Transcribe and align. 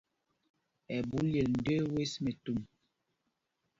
Ɛɓú 0.95 1.17
lyel 1.31 1.49
ndəə 1.57 1.79
wes 1.93 2.13
mɛtu. 2.23 2.53